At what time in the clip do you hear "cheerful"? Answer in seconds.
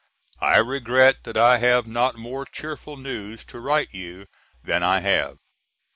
2.47-2.97